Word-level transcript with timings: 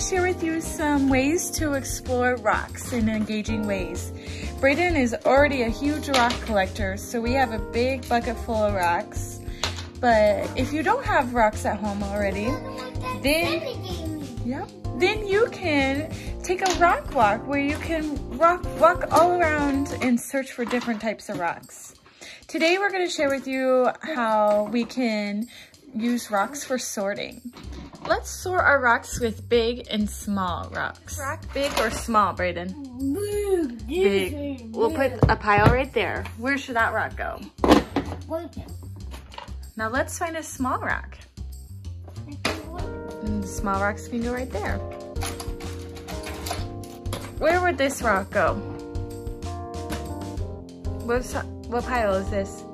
some 0.00 1.08
ways 1.08 1.50
to 1.50 1.72
explore 1.72 2.36
rocks 2.36 2.92
in 2.92 3.08
engaging 3.08 3.66
ways. 3.66 4.12
Braden 4.60 4.96
is 4.96 5.14
already 5.26 5.62
a 5.62 5.68
huge 5.68 6.08
rock 6.10 6.32
collector, 6.42 6.96
so 6.96 7.20
we 7.20 7.32
have 7.32 7.52
a 7.52 7.58
big 7.58 8.08
bucket 8.08 8.36
full 8.38 8.62
of 8.62 8.74
rocks. 8.74 9.40
But 10.00 10.48
if 10.56 10.72
you 10.72 10.84
don't 10.84 11.04
have 11.04 11.34
rocks 11.34 11.64
at 11.64 11.80
home 11.80 12.02
already, 12.04 12.46
then, 13.22 13.60
yeah, 14.44 14.66
then 14.98 15.26
you 15.26 15.48
can 15.50 16.12
take 16.44 16.62
a 16.62 16.72
rock 16.78 17.12
walk 17.12 17.44
where 17.48 17.60
you 17.60 17.76
can 17.78 18.38
rock, 18.38 18.64
walk 18.78 19.04
all 19.10 19.32
around 19.32 19.96
and 20.00 20.20
search 20.20 20.52
for 20.52 20.64
different 20.64 21.00
types 21.00 21.28
of 21.28 21.38
rocks. 21.38 21.94
Today 22.46 22.78
we're 22.78 22.90
going 22.90 23.06
to 23.06 23.12
share 23.12 23.30
with 23.30 23.48
you 23.48 23.88
how 24.02 24.68
we 24.72 24.84
can 24.84 25.48
use 25.92 26.30
rocks 26.30 26.62
for 26.62 26.78
sorting. 26.78 27.42
Let's 28.06 28.30
sort 28.30 28.60
our 28.60 28.80
rocks 28.80 29.20
with 29.20 29.48
big 29.48 29.86
and 29.90 30.08
small 30.08 30.70
rocks. 30.70 31.18
Rock 31.18 31.42
big 31.52 31.72
or 31.80 31.90
small, 31.90 32.32
Braden? 32.32 32.72
Big. 33.86 34.74
We'll 34.74 34.92
put 34.92 35.12
a 35.28 35.36
pile 35.36 35.66
right 35.72 35.92
there. 35.92 36.24
Where 36.38 36.56
should 36.58 36.76
that 36.76 36.92
rock 36.92 37.16
go? 37.16 37.40
Now 39.76 39.88
let's 39.88 40.18
find 40.18 40.36
a 40.36 40.42
small 40.42 40.78
rock. 40.78 41.18
And 43.22 43.44
small 43.44 43.80
rocks 43.80 44.08
can 44.08 44.22
go 44.22 44.32
right 44.32 44.50
there. 44.50 44.78
Where 47.38 47.60
would 47.60 47.78
this 47.78 48.02
rock 48.02 48.30
go? 48.30 48.54
What's, 51.04 51.34
what 51.34 51.84
pile 51.84 52.14
is 52.14 52.28
this? 52.30 52.64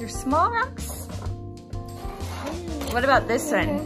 Your 0.00 0.08
small 0.08 0.50
rocks? 0.50 0.97
What 2.90 3.04
about 3.04 3.28
this 3.28 3.52
one? 3.52 3.78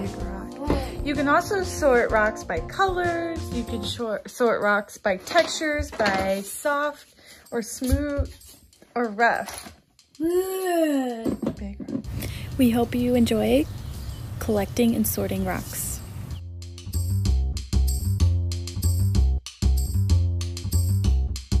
Big 0.00 0.16
rock. 0.22 0.78
You 1.04 1.14
can 1.14 1.28
also 1.28 1.62
sort 1.62 2.10
rocks 2.10 2.44
by 2.44 2.60
colors. 2.60 3.40
You 3.52 3.64
can 3.64 3.82
sort 3.82 4.62
rocks 4.62 4.96
by 4.96 5.18
textures, 5.18 5.90
by 5.90 6.40
soft 6.42 7.14
or 7.50 7.62
smooth 7.62 8.32
or 8.94 9.08
rough. 9.08 9.72
We 12.58 12.70
hope 12.70 12.94
you 12.94 13.14
enjoy 13.16 13.66
collecting 14.38 14.94
and 14.94 15.06
sorting 15.06 15.44
rocks. 15.44 15.93